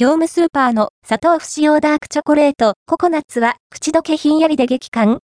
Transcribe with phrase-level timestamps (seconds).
[0.00, 5.18] 業務スーパーの砂糖不使用ダークチョコレート、ココナッツは口どけひんやりで激感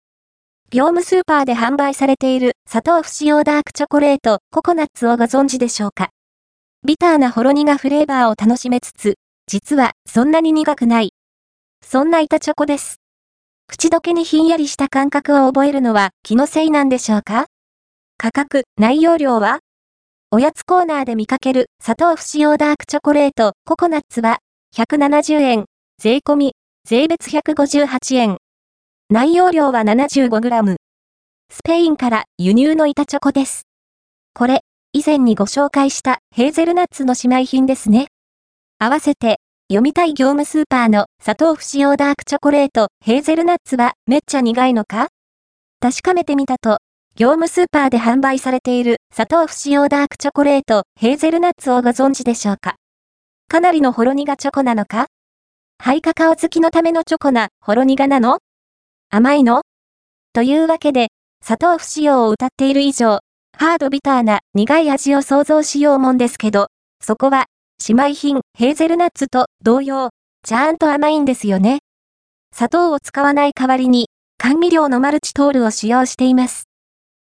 [0.68, 6.08] 業務スーパーで販売されている砂糖不使用ダークチョコレート、ココナッツをご存知でしょうか？
[6.84, 9.14] ビターなほろ苦フレーバーを楽しめつつ、
[9.46, 11.12] 実はそんなに苦くない。
[11.80, 12.96] そんな板チョコです。
[13.68, 17.46] 口どけにひんやりした感覚を覚えるのは気のせいなんでしょうか？
[18.18, 19.60] 価格、内容量は？
[20.32, 24.40] おやつコーナーで見かける砂糖不使用ダークチョコレート、ココナッツは
[24.76, 25.66] 170円、
[26.02, 26.52] 税込み、
[26.84, 28.38] 税別158円。
[29.08, 30.74] 内容量は 75g。
[31.52, 33.68] スペインから輸入の板チョコです。
[34.34, 38.08] これ、以前にご紹介したヘーゼルナッツの姉妹品ですね。
[38.80, 45.06] 合わせて、読みたい業務スーパーの砂糖不使用ダークチョコレートヘーゼルナッツはめっちゃ苦いのか？
[45.78, 46.78] 確かめてみたと、
[47.14, 52.74] 業務スーパーで販売されている砂糖不使用ダークチョコレートヘーゼルナッツをご存知でしょうか？
[53.54, 55.06] かなりのほろ苦チョコなのか？
[55.78, 58.38] ハイカカオ好きのためのチョコなほろ苦なの？
[59.10, 59.62] 甘いの？
[60.32, 63.20] というわけで、砂糖不使用を歌っている以上、
[63.56, 66.66] ハードビターな苦い味を想像しようもんですけど、
[67.00, 67.44] そこは、
[67.88, 70.10] 姉妹品ヘーゼルナッツと同様、
[70.42, 71.78] ちゃんと甘いんですよね。
[72.52, 76.64] 砂糖を使わない代わりに、甘味料のマルチトールを使用しています。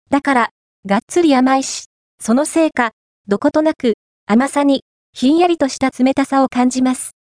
[0.08, 0.48] だから、
[0.86, 1.84] がっつり甘いし、
[2.18, 2.92] そのせいか、
[3.28, 3.92] どことなく、
[4.24, 4.84] 甘さに
[5.16, 7.12] ひんやりとした冷たさを感じます。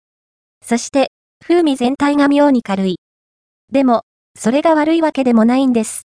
[0.64, 1.12] そして、
[1.44, 2.96] 風味全体が妙に軽い。
[3.70, 4.00] でも、
[4.34, 6.06] それが悪いわけでもないんです。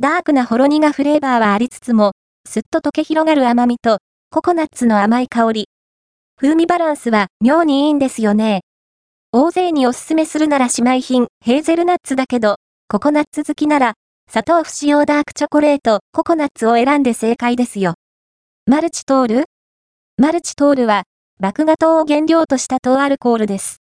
[0.00, 2.14] ダークなほろ苦フレーバーはありつつも、
[2.48, 3.98] すっと溶け広がる甘みと、
[4.32, 5.68] ココナッツの甘い香り。
[6.36, 8.62] 風味バランスは妙にいいんですよね。
[9.30, 12.56] 大勢におすすめするなら姉妹品、ヘーゼルナッツだけど、
[12.88, 13.94] ココナッツ好きなら、
[14.28, 17.94] 砂糖不使用ダークチョコレート、ココナッツを選んで正解ですよ。
[18.66, 19.44] マルチトール？
[20.16, 21.02] マルチトールは、
[21.40, 23.82] 麦芽糖を原料とした糖アルコールです。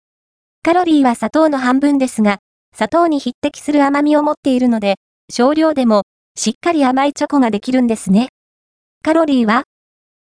[0.62, 2.38] カロリーは砂糖の半分ですが、
[2.74, 4.96] 砂糖に匹敵する甘みを持っているので、
[5.32, 6.02] 少量でも、
[6.36, 8.28] しっかり甘いチョコができるんですね。
[9.02, 9.64] カロリーは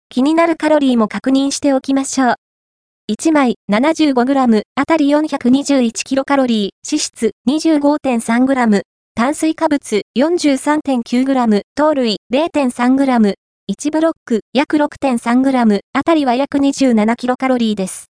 [0.09, 2.35] 気になるカロリーも確認しておきましょう。
[3.13, 8.83] 1枚 75g あたり 421kcal、脂質 25.3g、
[9.15, 13.35] 炭水化物 43.9g、糖類 0.3g、
[13.71, 18.01] 1ブロック約 6.3g あたりは約 27kcal です。